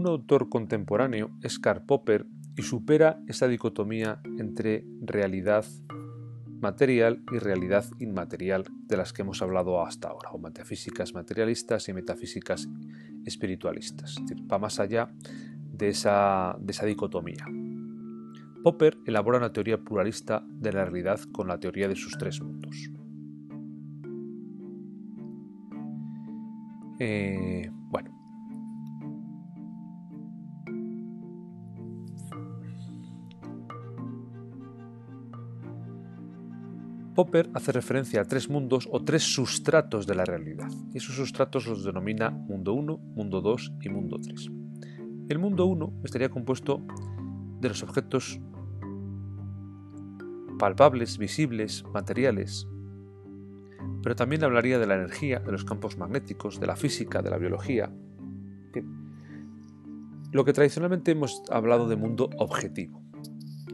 un 0.00 0.06
autor 0.06 0.48
contemporáneo 0.48 1.30
es 1.42 1.58
Karl 1.58 1.84
Popper 1.84 2.26
y 2.56 2.62
supera 2.62 3.20
esa 3.28 3.48
dicotomía 3.48 4.20
entre 4.38 4.86
realidad 5.02 5.64
material 6.60 7.22
y 7.30 7.38
realidad 7.38 7.84
inmaterial 7.98 8.64
de 8.86 8.96
las 8.96 9.12
que 9.12 9.22
hemos 9.22 9.42
hablado 9.42 9.84
hasta 9.84 10.08
ahora, 10.08 10.30
o 10.30 10.38
metafísicas 10.38 11.14
materialistas 11.14 11.88
y 11.88 11.92
metafísicas 11.92 12.68
espiritualistas. 13.24 14.16
va 14.50 14.58
más 14.58 14.80
allá 14.80 15.12
de 15.72 15.88
esa, 15.88 16.56
de 16.58 16.72
esa 16.72 16.86
dicotomía. 16.86 17.46
Popper 18.62 18.98
elabora 19.06 19.38
una 19.38 19.52
teoría 19.52 19.78
pluralista 19.78 20.42
de 20.46 20.72
la 20.72 20.84
realidad 20.84 21.20
con 21.32 21.48
la 21.48 21.60
teoría 21.60 21.88
de 21.88 21.96
sus 21.96 22.16
tres 22.18 22.40
mundos. 22.40 22.90
Eh, 26.98 27.70
bueno. 27.90 28.19
Popper 37.20 37.50
hace 37.52 37.70
referencia 37.72 38.22
a 38.22 38.24
tres 38.24 38.48
mundos 38.48 38.88
o 38.90 39.04
tres 39.04 39.22
sustratos 39.22 40.06
de 40.06 40.14
la 40.14 40.24
realidad, 40.24 40.70
y 40.94 40.96
esos 40.96 41.16
sustratos 41.16 41.66
los 41.66 41.84
denomina 41.84 42.30
mundo 42.30 42.72
1, 42.72 42.96
mundo 42.96 43.42
2 43.42 43.74
y 43.82 43.90
mundo 43.90 44.18
3. 44.18 44.50
El 45.28 45.38
mundo 45.38 45.66
1 45.66 46.00
estaría 46.02 46.30
compuesto 46.30 46.80
de 47.60 47.68
los 47.68 47.82
objetos 47.82 48.40
palpables, 50.58 51.18
visibles, 51.18 51.84
materiales, 51.92 52.66
pero 54.02 54.16
también 54.16 54.42
hablaría 54.42 54.78
de 54.78 54.86
la 54.86 54.94
energía, 54.94 55.40
de 55.40 55.52
los 55.52 55.66
campos 55.66 55.98
magnéticos, 55.98 56.58
de 56.58 56.68
la 56.68 56.76
física, 56.76 57.20
de 57.20 57.28
la 57.28 57.36
biología. 57.36 57.92
Lo 60.32 60.46
que 60.46 60.54
tradicionalmente 60.54 61.10
hemos 61.10 61.42
hablado 61.50 61.86
de 61.86 61.96
mundo 61.96 62.30
objetivo. 62.38 63.02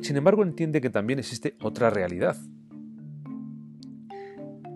Sin 0.00 0.16
embargo, 0.16 0.42
entiende 0.42 0.80
que 0.80 0.90
también 0.90 1.20
existe 1.20 1.56
otra 1.60 1.90
realidad, 1.90 2.36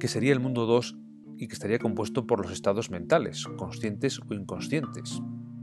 que 0.00 0.08
sería 0.08 0.32
el 0.32 0.40
mundo 0.40 0.66
2 0.66 0.96
y 1.38 1.46
que 1.46 1.54
estaría 1.54 1.78
compuesto 1.78 2.26
por 2.26 2.40
los 2.40 2.50
estados 2.50 2.90
mentales, 2.90 3.44
conscientes 3.56 4.18
o 4.18 4.34
inconscientes, 4.34 5.20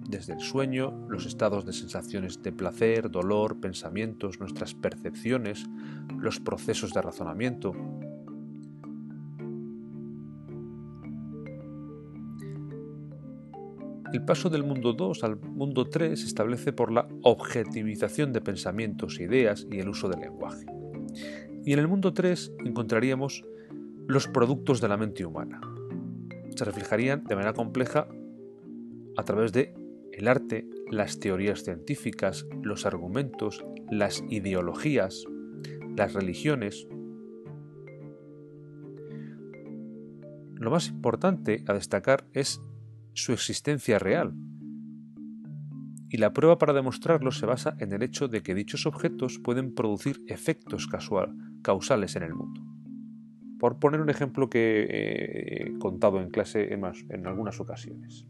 desde 0.08 0.34
el 0.34 0.40
sueño, 0.40 1.06
los 1.10 1.26
estados 1.26 1.66
de 1.66 1.74
sensaciones 1.74 2.42
de 2.42 2.54
placer, 2.54 3.12
dolor, 3.12 3.60
pensamientos, 3.60 4.40
nuestras 4.40 4.74
percepciones, 4.76 5.66
los 6.18 6.40
procesos 6.40 6.94
de 6.94 7.02
razonamiento, 7.02 7.74
El 14.14 14.24
paso 14.24 14.50
del 14.50 14.64
mundo 14.64 14.94
2 14.94 15.24
al 15.26 15.36
mundo 15.38 15.90
3 15.90 16.18
se 16.18 16.28
establece 16.28 16.72
por 16.72 16.94
la 16.94 17.10
objetivización 17.24 18.32
de 18.32 18.40
pensamientos, 18.40 19.20
ideas 19.20 19.68
y 19.70 19.80
el 19.80 19.90
uso 19.90 20.08
del 20.08 20.22
lenguaje. 20.22 20.66
Y 21.66 21.74
en 21.74 21.80
el 21.80 21.90
mundo 21.90 22.14
3 22.14 22.54
encontraríamos 22.64 23.44
los 24.08 24.28
productos 24.28 24.80
de 24.80 24.88
la 24.88 24.96
mente 24.96 25.26
humana. 25.26 25.60
Se 26.56 26.64
reflejarían 26.64 27.26
de 27.26 27.36
manera 27.36 27.54
compleja 27.54 28.08
a 29.18 29.24
través 29.24 29.52
de 29.52 29.76
el 30.14 30.30
arte, 30.30 30.66
las 30.90 31.20
teorías 31.20 31.64
científicas, 31.64 32.48
los 32.64 32.86
argumentos, 32.86 33.66
las 33.92 34.24
ideologías, 34.30 35.26
las 35.96 36.14
religiones. 36.14 36.88
Lo 40.56 40.72
más 40.72 40.88
importante 40.88 41.64
a 41.68 41.74
destacar 41.74 42.26
es 42.34 42.62
su 43.14 43.34
existencia 43.34 44.00
real. 44.00 44.34
Y 46.10 46.18
la 46.18 46.32
prueba 46.32 46.58
para 46.58 46.72
demostrarlo 46.72 47.32
se 47.32 47.46
basa 47.46 47.76
en 47.80 47.92
el 47.92 48.02
hecho 48.02 48.30
de 48.30 48.42
que 48.42 48.56
dichos 48.56 48.86
objetos 48.86 49.40
pueden 49.40 49.76
producir 49.76 50.24
efectos 50.28 50.88
causales 51.62 52.16
en 52.16 52.24
el 52.24 52.34
mundo. 52.34 52.67
Por 53.60 53.80
poner 53.80 54.02
un 54.02 54.10
ejemplo 54.10 54.50
que 54.50 54.86
he 54.90 55.80
contado 55.80 56.22
en 56.22 56.30
clase 56.30 56.74
en, 56.74 56.84
en 57.10 57.28
algunas 57.28 57.60
ocasiones. 57.60 58.28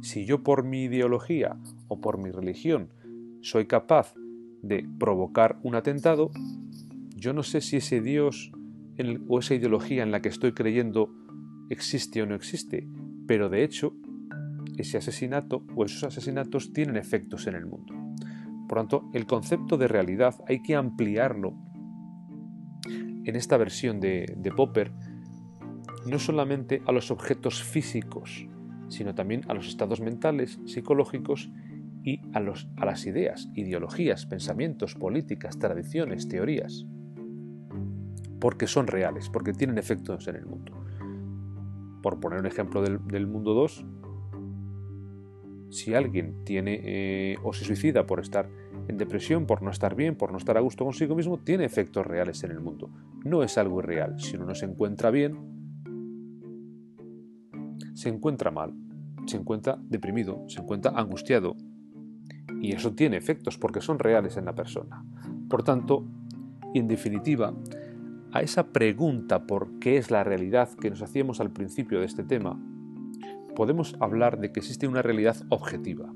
Si 0.00 0.24
yo 0.24 0.42
por 0.42 0.64
mi 0.64 0.84
ideología 0.84 1.56
o 1.88 2.00
por 2.00 2.18
mi 2.18 2.30
religión 2.30 2.90
soy 3.40 3.66
capaz 3.66 4.14
de 4.62 4.86
provocar 4.98 5.58
un 5.62 5.74
atentado, 5.74 6.30
yo 7.16 7.32
no 7.32 7.42
sé 7.42 7.60
si 7.60 7.78
ese 7.78 8.00
Dios 8.00 8.52
o 9.28 9.38
esa 9.38 9.54
ideología 9.54 10.02
en 10.02 10.10
la 10.10 10.20
que 10.20 10.28
estoy 10.28 10.52
creyendo 10.52 11.14
existe 11.70 12.22
o 12.22 12.26
no 12.26 12.34
existe, 12.34 12.88
pero 13.26 13.48
de 13.48 13.62
hecho 13.64 13.94
ese 14.76 14.98
asesinato 14.98 15.64
o 15.74 15.84
esos 15.84 16.04
asesinatos 16.04 16.72
tienen 16.72 16.96
efectos 16.96 17.46
en 17.46 17.54
el 17.54 17.66
mundo. 17.66 17.94
Por 18.68 18.78
tanto, 18.78 19.10
el 19.12 19.26
concepto 19.26 19.76
de 19.76 19.88
realidad 19.88 20.34
hay 20.46 20.62
que 20.62 20.76
ampliarlo 20.76 21.54
en 23.28 23.36
esta 23.36 23.58
versión 23.58 24.00
de, 24.00 24.52
Popper 24.56 24.90
no 26.06 26.18
solamente 26.18 26.80
a 26.86 26.92
los 26.92 27.10
objetos 27.10 27.62
físicos, 27.62 28.48
sino 28.88 29.14
también 29.14 29.42
a 29.48 29.54
los 29.54 29.68
estados 29.68 30.00
mentales, 30.00 30.58
psicológicos 30.64 31.50
y 32.02 32.22
a, 32.32 32.40
las 32.40 33.06
ideas, 33.06 33.50
ideologías, 33.54 34.24
pensamientos, 34.24 34.94
políticas, 34.94 35.58
tradiciones, 35.58 36.26
teorías. 36.26 36.86
Porque 38.40 38.66
son 38.66 38.86
reales, 38.86 39.28
porque 39.28 39.52
tienen 39.52 39.76
efectos 39.76 40.26
en 40.26 40.36
el 40.36 40.46
mundo. 40.46 40.72
Por 42.02 42.20
poner 42.20 42.40
un 42.40 42.46
ejemplo 42.46 42.80
del, 42.80 43.26
mundo 43.26 43.52
2, 43.52 43.84
si 45.68 45.92
alguien 45.92 46.44
tiene 46.44 46.80
eh, 46.82 47.36
o 47.42 47.52
se 47.52 47.66
suicida 47.66 48.06
por 48.06 48.20
estar 48.20 48.48
en 48.88 48.96
depresión, 48.96 49.46
por 49.46 49.62
no 49.62 49.70
estar 49.70 49.94
bien, 49.94 50.16
por 50.16 50.32
no 50.32 50.38
estar 50.38 50.56
a 50.56 50.60
gusto 50.60 50.84
consigo 50.84 51.14
mismo, 51.14 51.38
tiene 51.38 51.64
efectos 51.64 52.06
reales 52.06 52.42
en 52.44 52.50
el 52.50 52.60
mundo. 52.60 52.90
No 53.24 53.42
es 53.42 53.58
algo 53.58 53.80
irreal. 53.80 54.18
Si 54.18 54.36
uno 54.36 54.46
no 54.46 54.54
se 54.54 54.64
encuentra 54.64 55.10
bien, 55.10 55.36
se 57.94 58.08
encuentra 58.08 58.50
mal, 58.50 58.72
se 59.26 59.36
encuentra 59.36 59.78
deprimido, 59.82 60.42
se 60.48 60.60
encuentra 60.60 60.92
angustiado. 60.94 61.54
Y 62.60 62.72
eso 62.72 62.94
tiene 62.94 63.18
efectos 63.18 63.58
porque 63.58 63.80
son 63.80 63.98
reales 63.98 64.36
en 64.36 64.46
la 64.46 64.54
persona. 64.54 65.04
Por 65.48 65.62
tanto, 65.62 66.06
en 66.74 66.88
definitiva, 66.88 67.54
a 68.32 68.40
esa 68.40 68.68
pregunta 68.72 69.46
por 69.46 69.78
qué 69.78 69.98
es 69.98 70.10
la 70.10 70.24
realidad 70.24 70.70
que 70.80 70.90
nos 70.90 71.02
hacíamos 71.02 71.40
al 71.40 71.50
principio 71.50 72.00
de 72.00 72.06
este 72.06 72.24
tema, 72.24 72.60
podemos 73.54 73.96
hablar 74.00 74.38
de 74.38 74.52
que 74.52 74.60
existe 74.60 74.86
una 74.86 75.02
realidad 75.02 75.36
objetiva, 75.48 76.12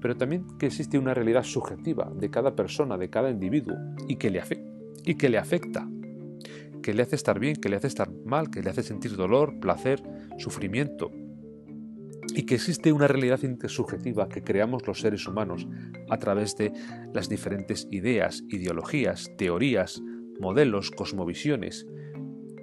pero 0.00 0.16
también 0.16 0.46
que 0.58 0.66
existe 0.66 0.98
una 0.98 1.14
realidad 1.14 1.42
subjetiva 1.42 2.10
de 2.14 2.30
cada 2.30 2.54
persona, 2.56 2.96
de 2.96 3.10
cada 3.10 3.30
individuo, 3.30 3.76
y 4.08 4.16
que 4.16 4.30
le, 4.30 4.42
y 5.04 5.14
que 5.16 5.28
le 5.28 5.38
afecta, 5.38 5.88
que 6.82 6.94
le 6.94 7.02
hace 7.02 7.16
estar 7.16 7.38
bien, 7.38 7.56
que 7.56 7.68
le 7.68 7.76
hace 7.76 7.86
estar 7.86 8.10
mal, 8.24 8.50
que 8.50 8.62
le 8.62 8.70
hace 8.70 8.82
sentir 8.82 9.16
dolor, 9.16 9.60
placer, 9.60 10.02
sufrimiento, 10.38 11.10
y 12.34 12.44
que 12.44 12.54
existe 12.54 12.92
una 12.92 13.08
realidad 13.08 13.42
intersubjetiva 13.42 14.28
que 14.28 14.42
creamos 14.42 14.86
los 14.86 15.00
seres 15.00 15.26
humanos 15.26 15.66
a 16.08 16.18
través 16.18 16.56
de 16.56 16.72
las 17.12 17.28
diferentes 17.28 17.88
ideas, 17.90 18.44
ideologías, 18.48 19.30
teorías, 19.36 20.00
modelos, 20.38 20.90
cosmovisiones, 20.90 21.86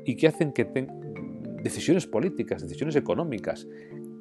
y 0.06 0.16
que 0.16 0.28
hacen 0.28 0.54
que 0.54 0.66
tengan 0.66 0.98
decisiones 1.62 2.08
políticas, 2.08 2.62
decisiones 2.62 2.96
económicas, 2.96 3.68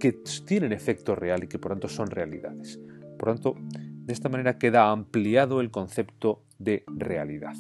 que 0.01 0.13
tienen 0.47 0.73
efecto 0.73 1.15
real 1.15 1.45
y 1.45 1.49
que 1.49 1.59
por 1.59 1.73
tanto 1.73 1.89
son 1.89 2.11
realidades. 2.11 2.81
Por 3.19 3.29
tanto, 3.29 3.55
de 3.59 4.13
esta 4.13 4.29
manera 4.29 4.59
queda 4.59 4.91
ampliado 4.91 5.61
el 5.61 5.71
concepto 5.71 6.45
de 6.59 6.85
realidad. 6.87 7.55